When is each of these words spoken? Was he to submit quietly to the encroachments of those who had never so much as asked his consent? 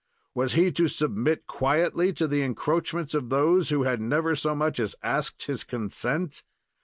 Was 0.33 0.53
he 0.53 0.71
to 0.71 0.87
submit 0.87 1.45
quietly 1.45 2.11
to 2.13 2.27
the 2.27 2.41
encroachments 2.41 3.13
of 3.13 3.29
those 3.29 3.69
who 3.69 3.83
had 3.83 4.01
never 4.01 4.35
so 4.35 4.55
much 4.55 4.79
as 4.79 4.95
asked 5.03 5.43
his 5.45 5.63
consent? 5.63 6.41